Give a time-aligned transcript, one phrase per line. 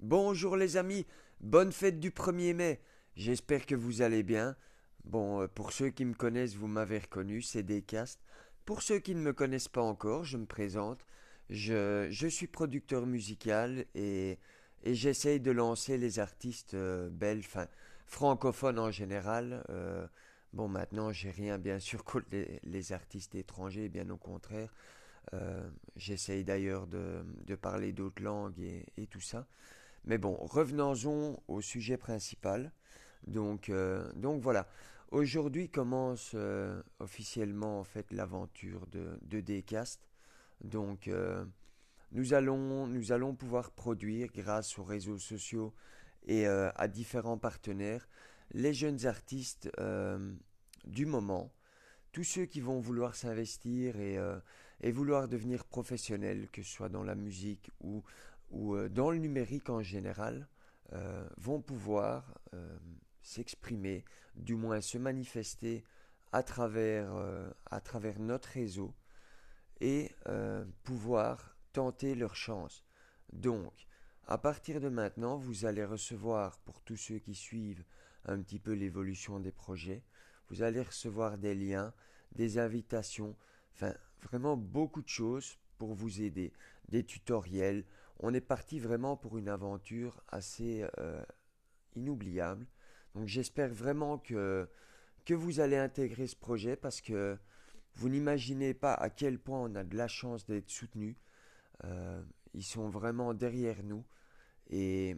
[0.00, 1.06] Bonjour les amis,
[1.40, 2.80] bonne fête du 1er mai.
[3.16, 4.54] J'espère que vous allez bien.
[5.02, 8.20] Bon, euh, pour ceux qui me connaissent, vous m'avez reconnu, c'est Descast.
[8.64, 11.04] Pour ceux qui ne me connaissent pas encore, je me présente.
[11.50, 14.38] Je, suis producteur musical et,
[14.84, 17.48] et j'essaye de lancer les artistes euh, belges,
[18.06, 19.64] francophones en général.
[19.68, 20.06] Euh,
[20.52, 22.28] bon, maintenant, j'ai rien bien sûr contre
[22.62, 24.72] les, artistes étrangers, bien au contraire.
[25.34, 29.48] Euh, J'essaye d'ailleurs de, de parler d'autres langues et, et tout ça.
[30.08, 32.72] Mais bon, revenons-en au sujet principal.
[33.26, 34.66] Donc, euh, voilà.
[35.10, 40.00] Aujourd'hui commence euh, officiellement en fait l'aventure de, de Dcast.
[40.62, 41.44] Donc euh,
[42.12, 45.74] nous allons pouvoir produire grâce aux réseaux sociaux
[46.26, 48.06] et à différents partenaires
[48.52, 49.70] les jeunes artistes
[50.84, 51.52] du moment,
[52.12, 54.18] tous ceux qui vont vouloir s'investir et,
[54.82, 58.02] et vouloir devenir professionnels, que ce soit dans la musique ou
[58.50, 60.48] ou euh, dans le numérique en général,
[60.92, 62.78] euh, vont pouvoir euh,
[63.22, 65.84] s'exprimer, du moins se manifester
[66.32, 67.10] à travers,
[67.70, 68.94] à travers notre réseau
[69.80, 70.14] et
[70.82, 72.84] pouvoir tenter leur chance.
[73.32, 73.72] Donc,
[74.26, 77.82] à partir de maintenant, vous allez recevoir, pour tous ceux qui suivent
[78.26, 80.04] un petit peu l'évolution des projets,
[80.50, 81.94] vous allez recevoir des liens,
[82.32, 83.34] des invitations,
[83.72, 86.52] enfin vraiment beaucoup de choses pour vous aider,
[86.90, 87.86] des tutoriels,
[88.20, 91.22] on est parti vraiment pour une aventure assez euh,
[91.94, 92.66] inoubliable.
[93.14, 94.68] Donc j'espère vraiment que,
[95.24, 97.38] que vous allez intégrer ce projet parce que
[97.94, 101.16] vous n'imaginez pas à quel point on a de la chance d'être soutenu.
[101.84, 102.22] Euh,
[102.54, 104.04] ils sont vraiment derrière nous
[104.70, 105.16] et,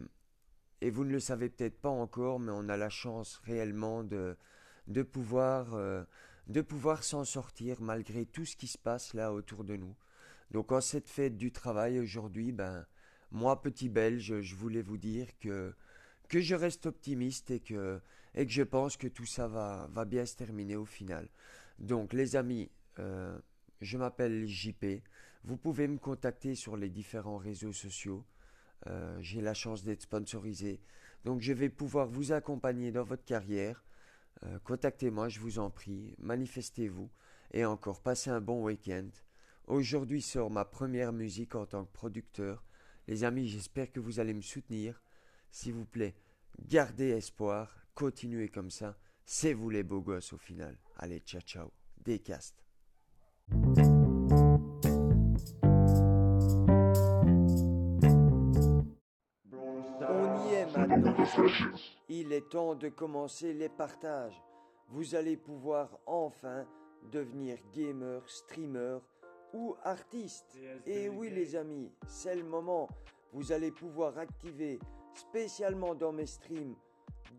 [0.81, 4.37] et vous ne le savez peut-être pas encore, mais on a la chance réellement de,
[4.87, 6.03] de pouvoir, euh,
[6.47, 9.95] de pouvoir s'en sortir malgré tout ce qui se passe là autour de nous.
[10.51, 12.85] Donc en cette fête du travail aujourd'hui, ben,
[13.31, 15.73] moi, petit Belge, je voulais vous dire que,
[16.29, 18.01] je reste optimiste et que,
[18.35, 21.29] je pense que tout ça va, va bien se terminer au final.
[21.79, 22.69] Donc les amis,
[22.99, 23.37] euh,
[23.81, 25.01] je m'appelle JP.
[25.43, 28.25] Vous pouvez me contacter sur les différents réseaux sociaux.
[28.87, 30.79] Euh, J'ai la chance d'être sponsorisé.
[31.25, 33.83] Donc je vais pouvoir vous accompagner dans votre carrière.
[34.43, 36.15] Euh, Contactez-moi, je vous en prie.
[36.19, 37.09] Manifestez-vous.
[37.53, 39.07] Et encore, passez un bon week-end.
[39.67, 42.63] Aujourd'hui sort ma première musique en tant que producteur.
[43.11, 45.01] Les amis, j'espère que vous allez me soutenir.
[45.51, 46.15] S'il vous plaît,
[46.65, 48.97] gardez espoir, continuez comme ça.
[49.25, 50.77] C'est vous les beaux gosses au final.
[50.95, 51.73] Allez, ciao ciao.
[51.97, 52.63] Décast.
[53.51, 53.73] On
[60.47, 61.25] y est maintenant.
[62.07, 64.41] Il est temps de commencer les partages.
[64.87, 66.65] Vous allez pouvoir enfin
[67.11, 68.99] devenir gamer, streamer
[69.53, 70.57] ou artiste.
[70.85, 72.87] Et oui les amis, c'est le moment.
[73.33, 74.79] Vous allez pouvoir activer
[75.13, 76.75] spécialement dans mes streams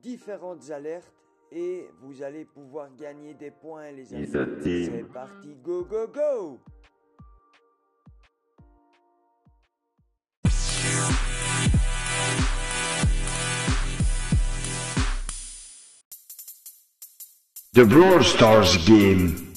[0.02, 1.12] différentes alertes
[1.50, 4.28] et vous allez pouvoir gagner des points les amis.
[4.62, 6.60] C'est parti, go go go
[17.74, 19.51] The Brawl Stars game.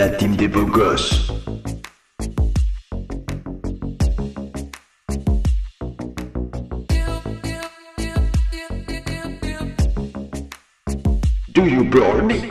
[0.00, 1.30] La team des beaux gosses.
[11.52, 12.49] Do you brawl me?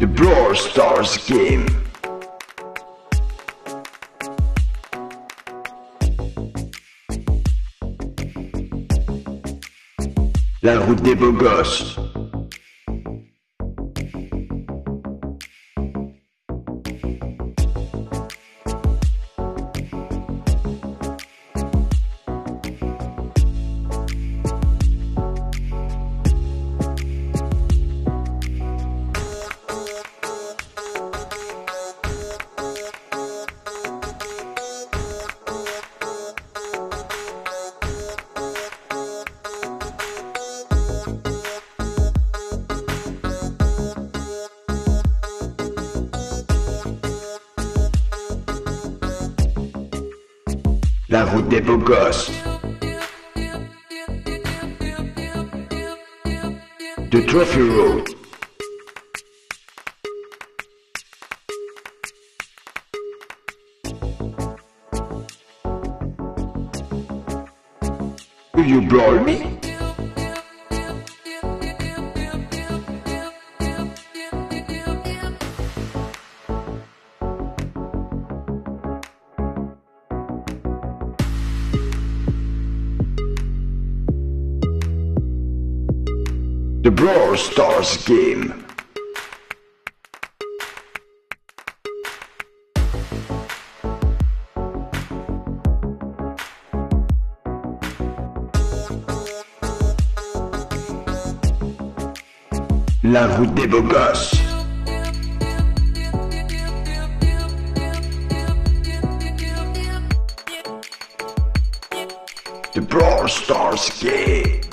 [0.00, 1.66] The Brawl Stars game.
[10.62, 11.98] La route des beaux gosses.
[51.90, 52.30] Route des beaux gosses.
[57.10, 58.06] The Trophy Road.
[68.54, 69.49] Do you blow me?
[86.82, 88.64] The Brawl Stars game.
[103.02, 104.40] La route des beaux gosses.
[112.72, 114.69] The Brawl Stars game.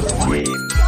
[0.00, 0.79] Game.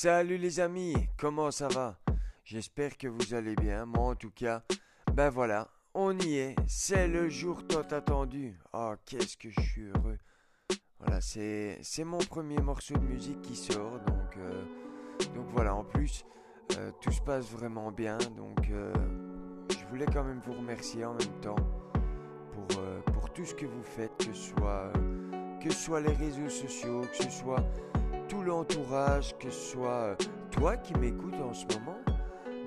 [0.00, 1.98] Salut les amis, comment ça va?
[2.44, 4.62] J'espère que vous allez bien, moi en tout cas.
[5.12, 8.56] Ben voilà, on y est, c'est le jour tant attendu.
[8.72, 10.18] Oh, qu'est-ce que je suis heureux.
[11.00, 14.62] Voilà, c'est mon premier morceau de musique qui sort, donc, euh,
[15.34, 16.24] donc voilà, en plus,
[16.76, 18.94] euh, tout se passe vraiment bien, donc euh,
[19.68, 21.56] je voulais quand même vous remercier en même temps
[22.52, 22.80] pour,
[23.14, 24.92] pour tout ce que vous faites, que soit,
[25.60, 27.64] que ce soit les réseaux sociaux, que ce soit
[28.28, 30.14] tout l'entourage, que ce soit euh,
[30.50, 31.98] toi qui m'écoutes en ce moment.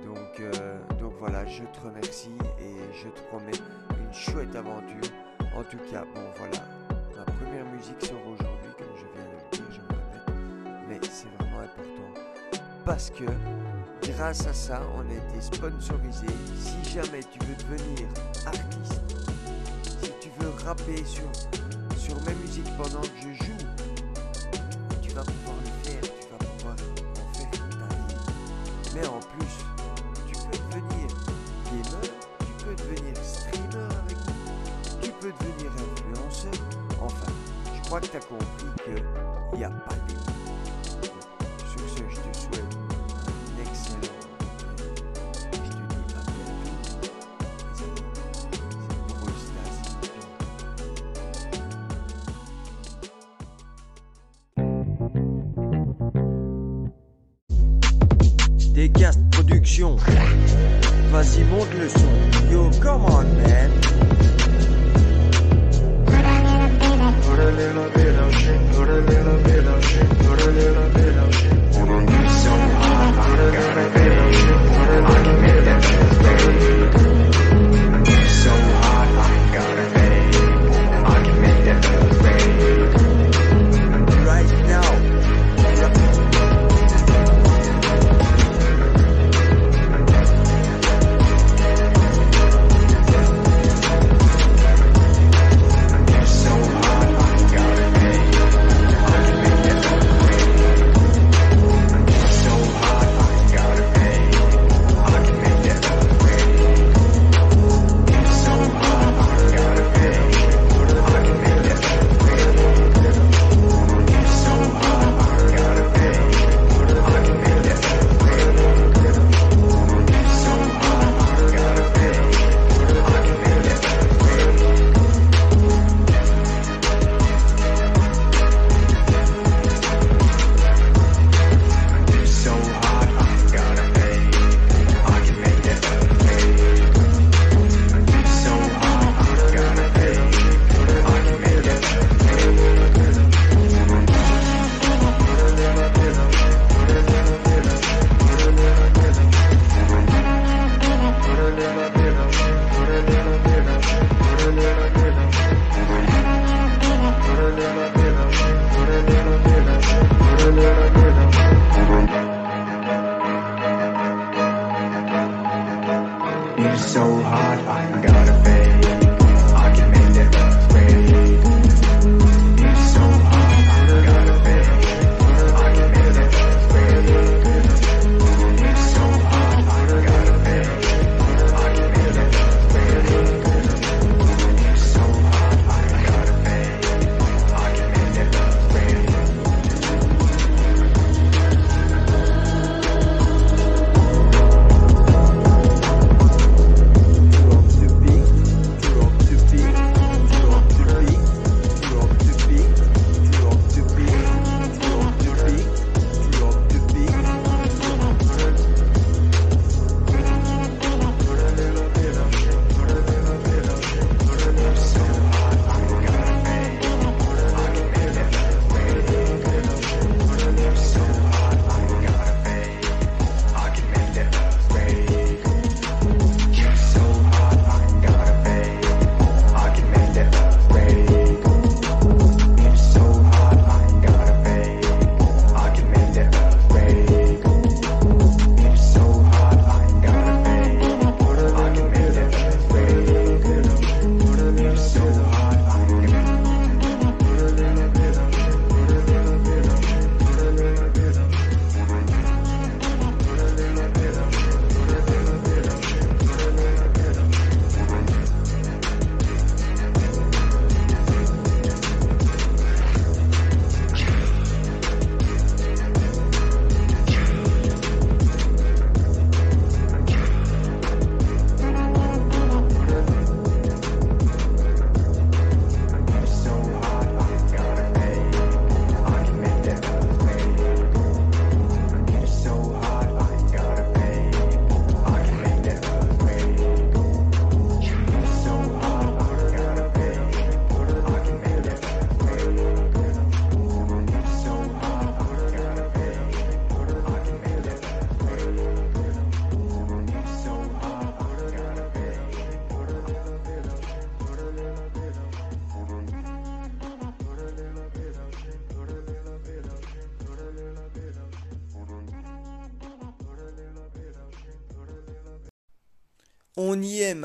[0.05, 3.51] Donc, euh, donc voilà, je te remercie et je te promets
[3.99, 5.11] une chouette aventure.
[5.55, 6.65] En tout cas, bon voilà,
[7.15, 10.99] ma première musique sort aujourd'hui, comme je viens de le dire, je me répète, mais
[11.03, 11.91] c'est vraiment important
[12.85, 13.25] parce que
[14.11, 16.27] grâce à ça, on a été sponsorisé.
[16.55, 18.07] Si jamais tu veux devenir
[18.45, 19.01] artiste,
[20.01, 21.29] si tu veux rapper sur,
[21.97, 23.60] sur mes musiques pendant que je joue,
[38.13, 39.01] je crois que tu as compris
[39.51, 40.30] qu'il n'y a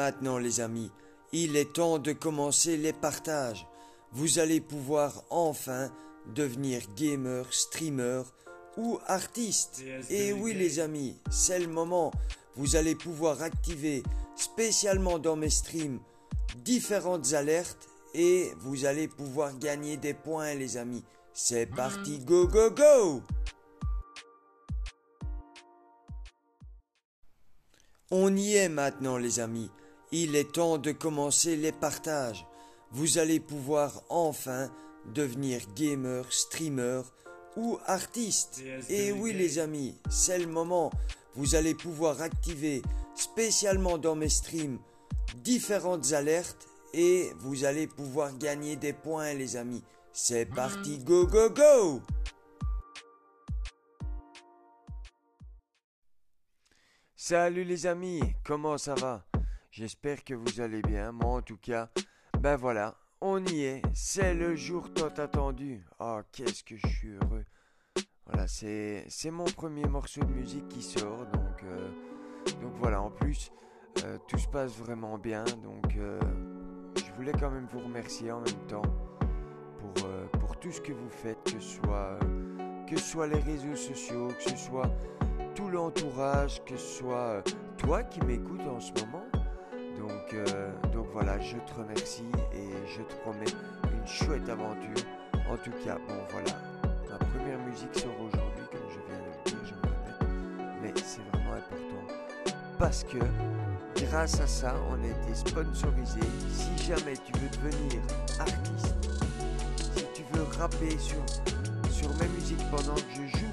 [0.07, 0.93] Maintenant les amis.
[1.33, 3.67] Il est temps de commencer les partages.
[4.13, 5.91] Vous allez pouvoir enfin
[6.33, 8.23] devenir gamer, streamer
[8.77, 9.83] ou artiste.
[10.09, 12.13] Et oui les amis, c'est le moment.
[12.55, 14.05] Vous allez pouvoir activer
[14.37, 15.99] spécialement dans mes streams
[16.59, 21.03] différentes alertes et vous allez pouvoir gagner des points les amis.
[21.33, 23.23] C'est parti, go go go
[28.13, 29.69] On y est maintenant les amis.
[30.13, 32.47] Il est temps de commencer les partages.
[32.93, 34.71] Vous allez pouvoir enfin
[35.15, 37.03] devenir gamer, streamer
[37.57, 38.63] ou artiste.
[38.89, 40.93] Et oui les amis, c'est le moment.
[41.35, 42.83] Vous allez pouvoir activer
[43.15, 44.79] spécialement dans mes streams
[45.37, 49.83] différentes alertes et vous allez pouvoir gagner des points les amis.
[50.13, 52.01] C'est parti, go go go
[57.17, 59.25] Salut les amis, comment ça va?
[59.79, 61.91] J'espère que vous allez bien, moi en tout cas.
[62.41, 65.85] Ben voilà, on y est, c'est le jour tant attendu.
[66.01, 67.45] Oh, qu'est-ce que je suis heureux.
[68.25, 71.91] Voilà, c'est, c'est mon premier morceau de musique qui sort, donc, euh,
[72.63, 73.53] donc voilà, en plus,
[74.03, 76.19] euh, tout se passe vraiment bien, donc euh,
[76.97, 78.81] je voulais quand même vous remercier en même temps
[79.79, 80.09] pour,
[80.41, 82.19] pour tout ce que vous faites, que ce soit,
[82.89, 84.91] que ce soit les réseaux sociaux, que ce soit
[85.55, 87.43] tout l'entourage, que ce soit
[87.77, 89.27] toi qui m'écoutes en ce moment.
[89.99, 93.53] Donc, euh, donc voilà, je te remercie et je te promets
[93.93, 95.05] une chouette aventure.
[95.51, 96.53] En tout cas, bon voilà,
[97.11, 100.29] ma première musique sort aujourd'hui, comme je viens de le dire, je me répète,
[100.83, 101.97] mais c'est vraiment important
[102.79, 103.19] parce que
[104.05, 106.21] grâce à ça, on a été sponsorisé.
[106.51, 108.01] Si jamais tu veux devenir
[108.39, 108.95] artiste,
[109.97, 111.23] si tu veux rapper sur,
[111.91, 113.46] sur mes musiques pendant que je joue,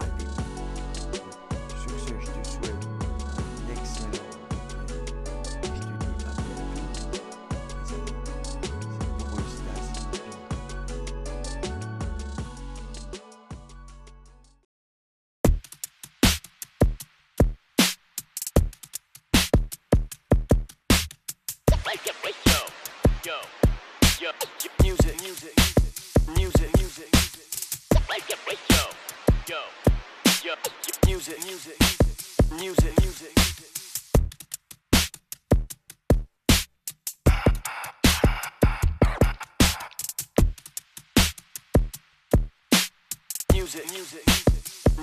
[43.64, 44.28] Music, music,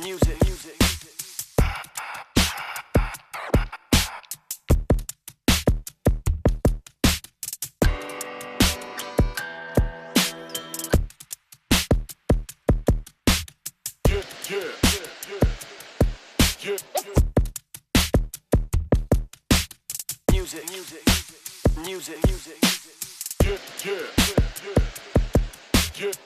[0.02, 0.76] music, music.
[20.30, 21.02] Music, music,
[21.78, 22.58] music, music.
[25.96, 26.20] Music,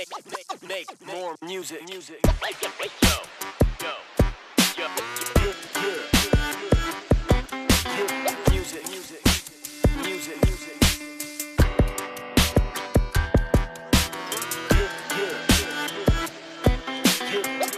[0.00, 2.20] make, make, make, more music, music.
[2.24, 3.16] Yo,
[3.82, 3.92] yo,
[4.78, 4.88] yo,
[8.50, 9.22] Music, music,
[10.02, 10.76] music, music.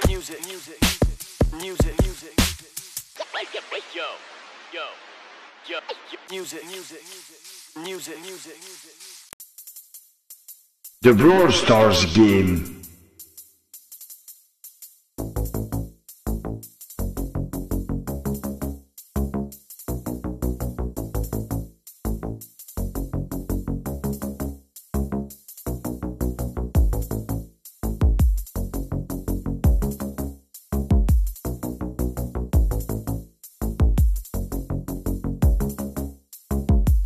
[0.06, 0.78] Music, music,
[1.60, 2.34] music, music.
[3.94, 4.08] Yo,
[4.72, 4.86] yo,
[5.68, 5.78] yo,
[6.30, 7.02] music, music,
[7.76, 8.91] music, music, music.
[11.02, 12.62] The Brawl Stars game.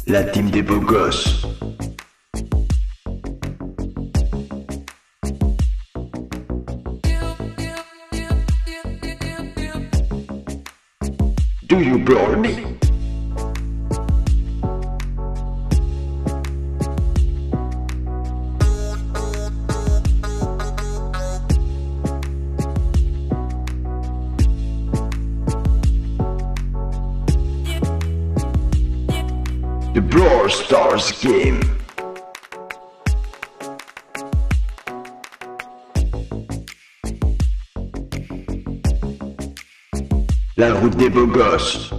[0.06, 1.35] La team des beaux gosses.
[29.96, 31.58] The Brawl Stars game.
[40.58, 41.94] La route des beaux gosses.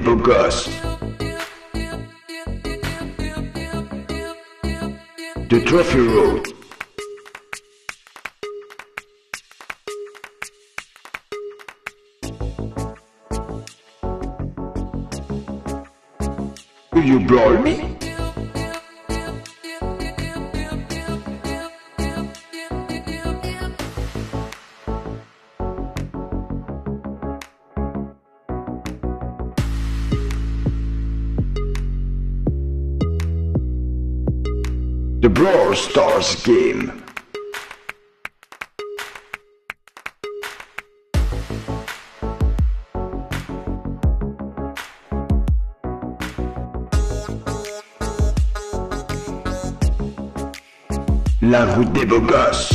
[0.00, 0.68] La route des beaux gosses.
[5.48, 6.46] The Trophy Road.
[16.92, 17.89] Will you blow me?
[35.20, 37.04] The Brawl Stars game.
[51.42, 52.72] La route des beaux gosses.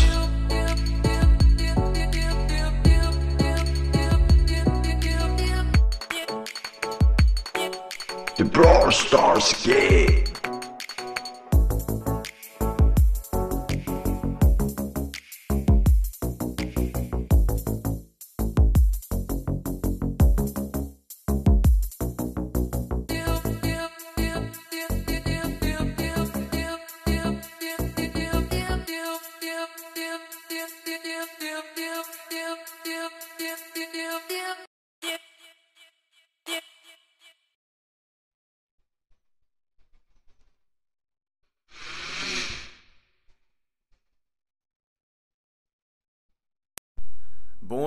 [8.38, 10.35] The Brawl Stars game.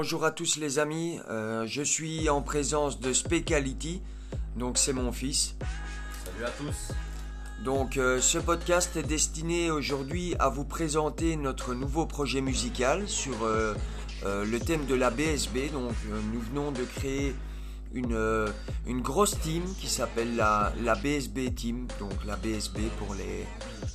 [0.00, 4.00] Bonjour à tous les amis, Euh, je suis en présence de Specality,
[4.54, 5.56] donc c'est mon fils.
[6.24, 6.94] Salut à tous.
[7.64, 13.42] Donc euh, ce podcast est destiné aujourd'hui à vous présenter notre nouveau projet musical sur
[13.42, 13.74] euh,
[14.22, 15.72] le thème de la BSB.
[15.72, 15.94] Donc
[16.32, 17.34] nous venons de créer
[17.94, 18.48] une, euh,
[18.86, 23.46] une grosse team qui s'appelle la, la BSB Team, donc la BSB pour les,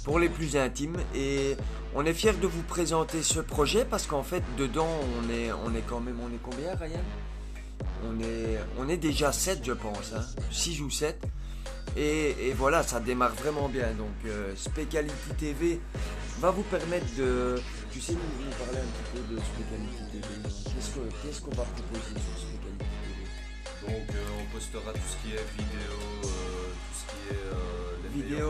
[0.04, 0.98] pour les plus intimes.
[1.16, 1.56] Et
[1.96, 5.74] on est fiers de vous présenter ce projet parce qu'en fait dedans on est, on
[5.76, 7.00] est quand même, on est combien Ryan?
[8.06, 11.22] On est, on est déjà 7 je pense, hein, 6 ou 7.
[11.96, 13.92] Et, et voilà, ça démarre vraiment bien.
[13.92, 15.80] Donc, euh, Specality TV
[16.40, 17.56] va vous permettre de.
[17.92, 20.50] Tu sais, nous, nous parler un petit peu de Specality TV.
[20.66, 22.63] Qu'est-ce que- qu'est-ce qu'on va proposer sur Specality TV
[23.88, 26.28] Donc euh, on postera tout ce qui est vidéo, euh,
[26.72, 28.50] tout ce qui est euh, les Vidéo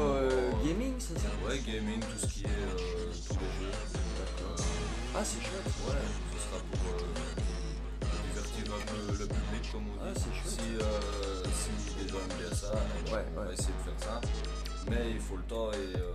[0.66, 3.72] gaming, c'est ça Ouais, gaming, tout ce qui est tous les jeux.
[5.16, 5.72] Ah, c'est chouette.
[5.88, 6.96] ouais, ce sera pour
[8.26, 10.22] divertir un peu le public comme on Ah, dit.
[10.22, 10.84] c'est chouette.
[11.54, 12.72] Si, si les gens aiment bien ça,
[13.14, 14.22] Ouais, on va essayer de faire ça.
[14.90, 16.12] Mais il faut le temps et euh,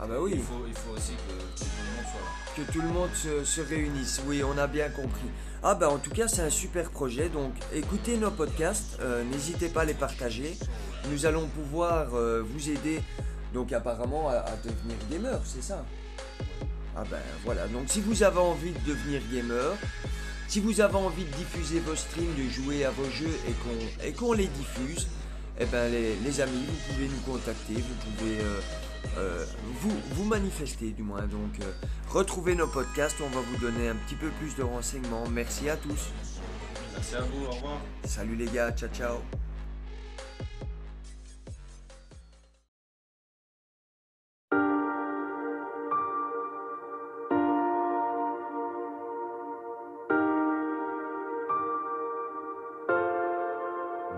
[0.00, 0.32] Ah, bah oui.
[0.34, 2.64] il, faut, il faut aussi que tout le monde soit là.
[2.66, 4.20] que tout le monde se, se réunisse.
[4.26, 5.28] Oui, on a bien compris.
[5.62, 7.28] Ah bah en tout cas c'est un super projet.
[7.28, 10.56] Donc écoutez nos podcasts, euh, n'hésitez pas à les partager.
[11.10, 13.02] Nous allons pouvoir euh, vous aider
[13.52, 15.84] donc apparemment à, à devenir gamer, c'est ça?
[16.96, 17.66] Ah ben voilà.
[17.68, 19.72] Donc si vous avez envie de devenir gamer,
[20.48, 24.04] si vous avez envie de diffuser vos streams, de jouer à vos jeux et qu'on
[24.06, 25.08] et qu'on les diffuse,
[25.58, 28.60] eh ben les, amis, vous pouvez nous contacter, vous pouvez euh,
[29.18, 29.44] euh,
[29.80, 31.22] vous, manifester du moins.
[31.22, 31.72] Donc euh,
[32.10, 35.28] retrouvez nos podcasts, on va vous donner un petit peu plus de renseignements.
[35.30, 36.10] Merci à tous.
[36.92, 37.80] Merci à vous, au revoir.
[38.04, 39.18] Salut les gars, ciao ciao.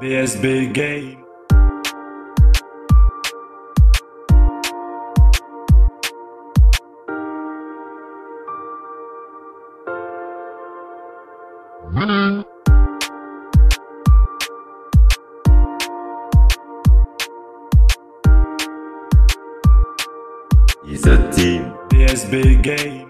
[0.00, 1.15] BSB Gay.
[22.66, 23.05] Game.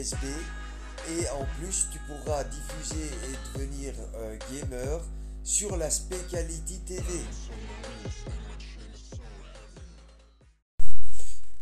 [0.00, 3.92] Et en plus tu pourras diffuser et devenir
[4.52, 5.00] gamer
[5.42, 7.02] sur la Speciality TV.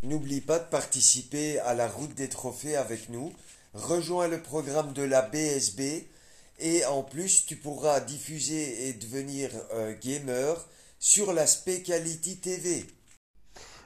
[0.05, 3.33] N'oublie pas de participer à la route des trophées avec nous.
[3.75, 6.07] Rejoins le programme de la BSB
[6.61, 9.51] et en plus tu pourras diffuser et devenir
[10.01, 10.65] gamer
[11.01, 12.87] sur la Speciality TV.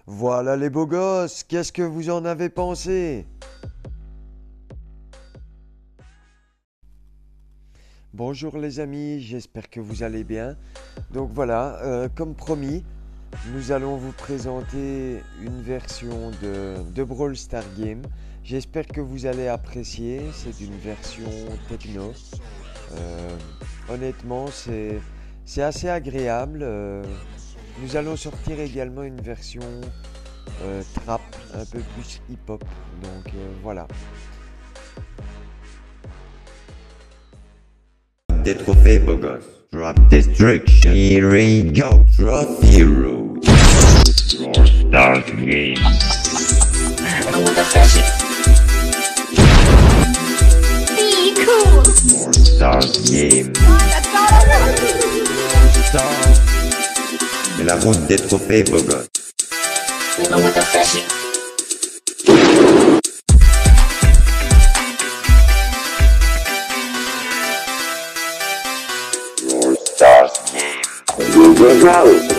[0.06, 3.26] Voilà les beaux gosses, qu'est-ce que vous en avez pensé?
[8.14, 10.54] Bonjour les amis, j'espère que vous allez bien.
[11.14, 12.84] Donc voilà, euh, comme promis,
[13.54, 18.02] nous allons vous présenter une version de, Brawl Star Game.
[18.44, 21.30] J'espère que vous allez apprécier, c'est une version
[21.70, 22.12] techno.
[22.92, 23.36] Euh,
[23.88, 24.44] honnêtement,
[25.46, 26.60] c'est assez agréable.
[26.64, 27.02] euh,
[27.80, 29.62] nous allons sortir également une version
[30.94, 31.22] trap,
[31.54, 32.62] un peu plus hip-hop.
[33.02, 33.52] Donc euh,
[38.44, 39.44] Des trophées, beau gosse.
[39.72, 40.92] Drop Destruction.
[40.92, 42.04] Here we go.
[42.18, 43.36] Drop Hero.
[44.36, 45.76] Brawl Stars Game.
[50.96, 51.82] Be cool.
[53.10, 53.52] Game.
[57.56, 59.08] C'est la route des trophées, beau gosse.
[71.62, 71.80] Game.
[71.80, 72.31] Brawl.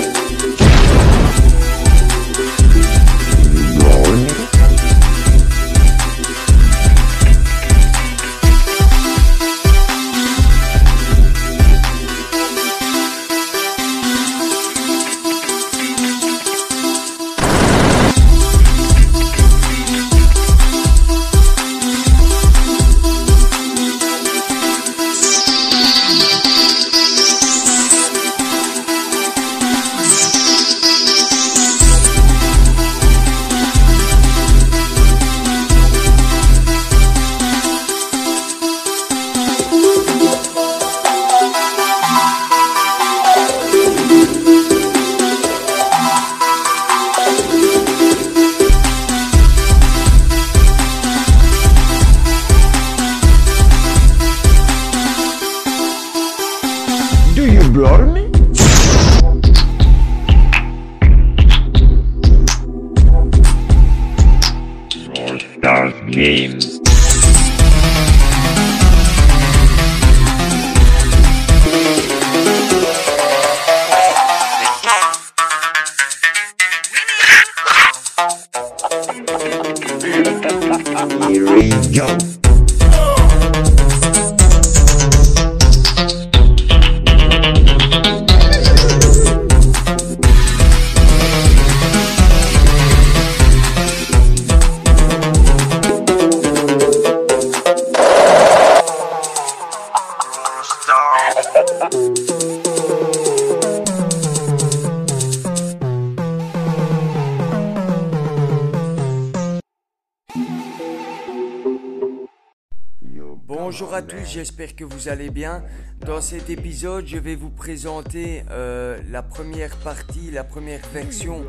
[114.04, 115.64] Tous, j'espère que vous allez bien.
[116.06, 121.46] Dans cet épisode, je vais vous présenter euh, la première partie, la première version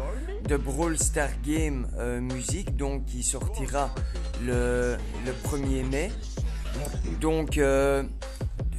[0.48, 3.92] de Brawl Star Game euh, Music, donc qui sortira
[4.44, 4.96] le,
[5.26, 6.12] le 1er mai.
[7.20, 8.04] Donc euh,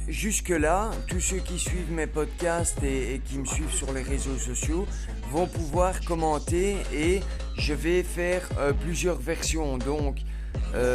[0.08, 4.38] jusque-là, tous ceux qui suivent mes podcasts et, et qui me suivent sur les réseaux
[4.38, 4.86] sociaux
[5.30, 7.20] vont pouvoir commenter et
[7.58, 9.76] je vais faire euh, plusieurs versions.
[9.76, 10.18] Donc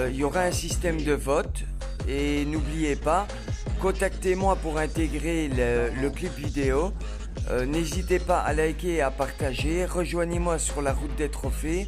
[0.10, 1.64] il y aura un système de vote
[2.08, 3.28] et n'oubliez pas,
[3.80, 6.94] contactez-moi pour intégrer le, clip vidéo.
[7.50, 9.86] Euh, N'hésitez pas à liker et à partager.
[9.86, 11.88] Rejoignez-moi sur la route des trophées.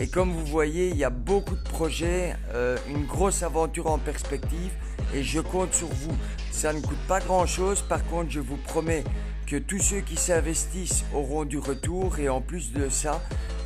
[0.00, 3.98] Et comme vous voyez, il y a beaucoup de projets, euh, une grosse aventure en
[3.98, 4.72] perspective
[5.14, 6.16] et je compte sur vous.
[6.50, 9.04] Ça ne coûte pas grand-chose, par contre je vous promets
[9.46, 13.22] que tous ceux qui s'investissent auront du retour et en plus de ça,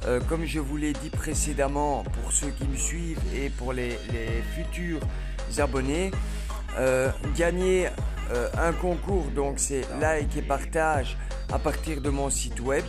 [0.07, 3.97] euh, comme je vous l'ai dit précédemment pour ceux qui me suivent et pour les
[4.55, 5.01] futurs
[5.59, 6.11] abonnés,
[6.79, 7.89] euh, gagner
[8.31, 11.17] euh, un concours, donc c'est like et partage
[11.53, 12.85] à partir de mon site web.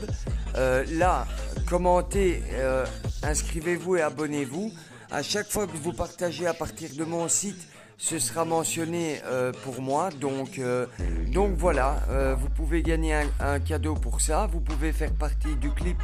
[0.55, 1.25] Euh, là,
[1.67, 2.43] commentez,
[3.23, 4.71] inscrivez-vous et abonnez-vous.
[5.11, 9.21] À chaque fois que vous partagez à partir de mon site, ce sera mentionné
[9.63, 10.09] pour moi.
[10.19, 10.59] Donc,
[11.31, 11.97] donc voilà,
[12.37, 14.47] vous pouvez gagner un, cadeau pour ça.
[14.51, 16.01] Vous pouvez faire partie du clip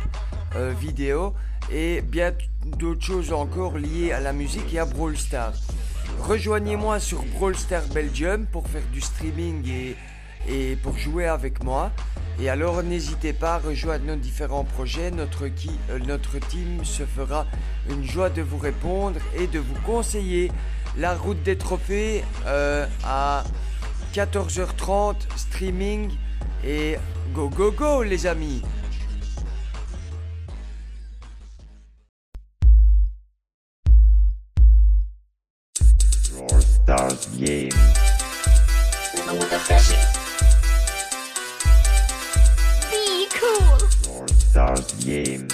[0.80, 1.34] vidéo
[1.72, 2.34] et bien
[2.66, 5.16] d'autres choses encore liées à la musique et à Brawl.
[6.22, 9.96] Rejoignez-moi sur Brawl Stars Belgium pour faire du streaming
[10.48, 11.92] et, pour jouer avec moi.
[12.40, 15.12] Et alors n'hésitez pas à rejoindre nos différents projets.
[15.12, 17.46] Euh, notre team se fera
[17.90, 20.52] une joie de vous répondre et de vous conseiller.
[20.98, 23.44] La route des trophées euh, à
[24.14, 26.12] 14h30 streaming
[26.66, 26.96] et
[27.34, 28.62] go go go les amis
[36.86, 37.72] Stars game.
[42.92, 43.80] Be cool.
[44.04, 45.48] Brawl Stars game.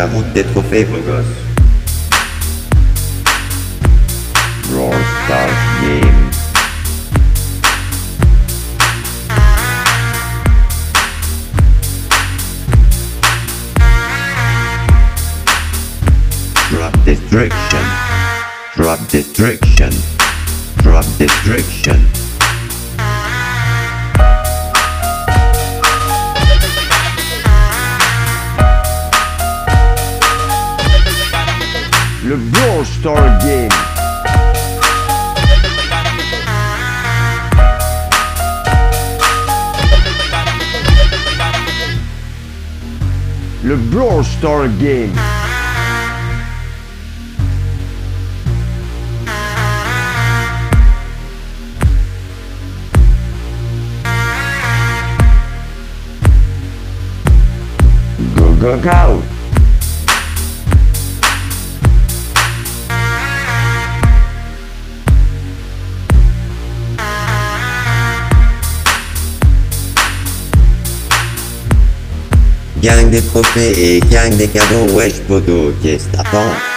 [0.00, 1.26] La des trophées, beau gosse.
[5.26, 5.50] Stars
[5.82, 6.30] Game.
[16.70, 17.84] Drop destruction.
[18.76, 19.90] Drop destruction.
[20.82, 22.19] Drop destruction.
[43.70, 45.12] Le Brawl Star Game.
[58.34, 59.29] Go, go, go.
[72.82, 76.69] Gang des trophées et gang des cadeaux, wesh poteau, qu'est-ce que t'attends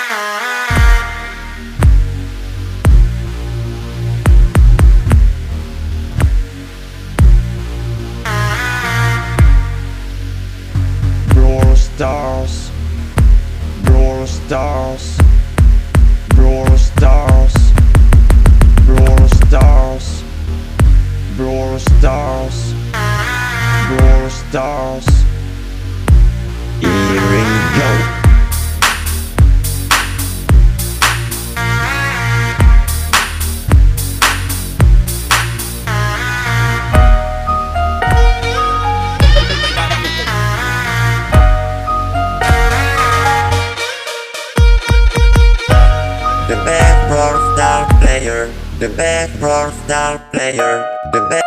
[48.80, 51.44] the best Brawl Star player, the best.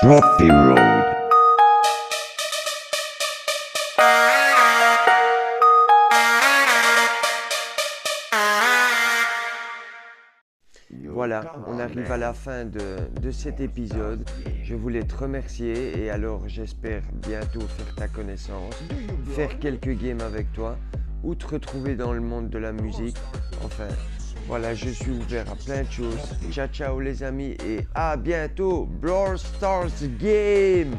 [0.00, 0.80] Trophy Road.
[11.08, 14.28] Voilà, on arrive à la fin de, de cet épisode.
[14.62, 18.74] Je voulais te remercier et alors j'espère bientôt faire ta connaissance,
[19.34, 20.76] faire quelques games avec toi
[21.24, 23.16] ou te retrouver dans le monde de la musique.
[23.64, 23.88] Enfin,
[24.46, 26.18] voilà, je suis ouvert à plein de choses.
[26.50, 28.86] Ciao ciao les amis et à bientôt.
[29.00, 29.88] Brawl Stars
[30.20, 30.94] Game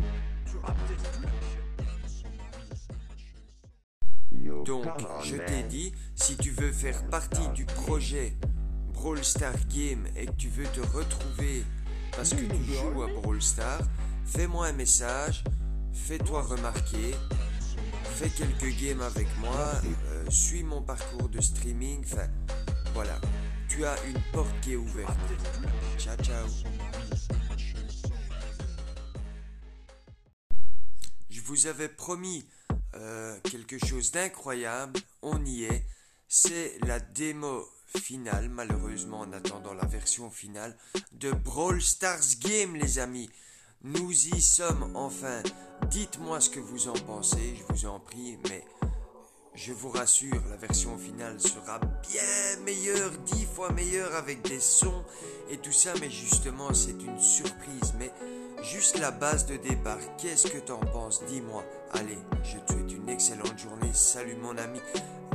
[4.65, 4.85] Donc,
[5.23, 8.33] je t'ai dit, si tu veux faire partie du projet
[8.93, 11.63] Brawl Star Game et que tu veux te retrouver
[12.15, 13.79] parce que tu joues à Brawl Star,
[14.25, 15.43] fais-moi un message,
[15.93, 17.13] fais-toi remarquer,
[18.03, 19.73] fais quelques games avec moi,
[20.29, 22.27] suis mon parcours de streaming, enfin,
[22.93, 23.19] voilà.
[23.67, 25.17] Tu as une porte qui est ouverte.
[25.97, 26.47] Ciao, ciao.
[31.29, 32.47] Je vous avais promis
[32.95, 35.85] euh, quelque chose d'incroyable, on y est.
[36.27, 40.77] C'est la démo finale, malheureusement en attendant la version finale
[41.11, 43.29] de Brawl Stars Game, les amis.
[43.83, 45.43] Nous y sommes enfin.
[45.89, 48.63] Dites-moi ce que vous en pensez, je vous en prie, mais
[49.55, 55.03] je vous rassure, la version finale sera bien meilleure, dix fois meilleure avec des sons
[55.49, 57.93] et tout ça, mais justement c'est une surprise.
[57.97, 58.11] Mais
[58.63, 61.23] juste la base de départ, qu'est-ce que t'en penses?
[61.25, 61.63] Dis-moi.
[61.91, 63.91] Allez, je te souhaite une excellente journée.
[63.93, 64.79] Salut mon ami.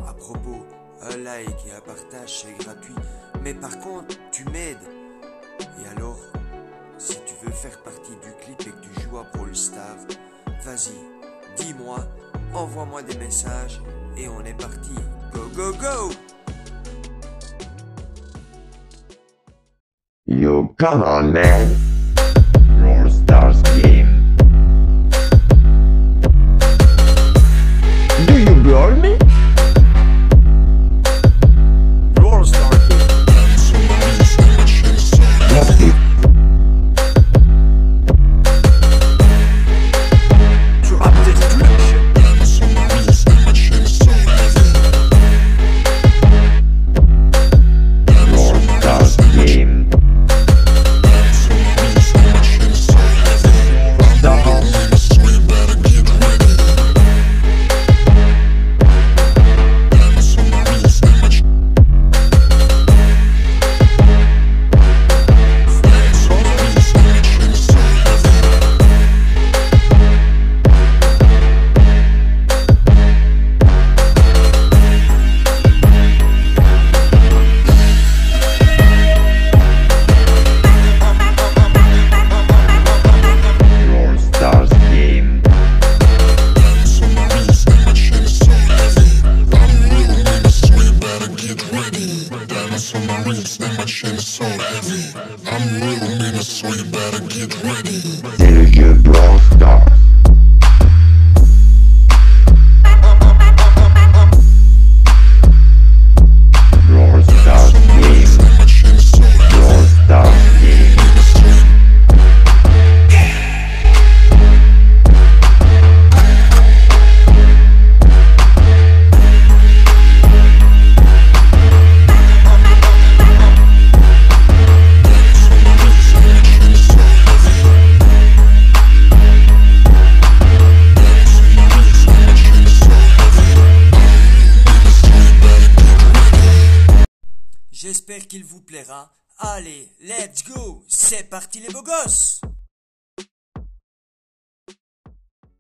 [0.07, 0.67] À propos,
[1.03, 2.95] un like et un partage c'est gratuit.
[3.43, 4.79] Mais par contre, tu m'aides.
[5.83, 6.19] Et alors,
[6.99, 10.07] si tu veux faire partie du clip et que tu joues à Brawl Stars,
[10.63, 10.93] vas-y,
[11.57, 12.07] dis-moi,
[12.55, 13.81] envoie-moi des messages
[14.17, 14.95] et on est parti.
[15.33, 16.11] Go go go
[20.27, 21.69] Yo, come on, man.
[23.83, 24.37] Game.
[28.27, 29.17] Do you brawl me?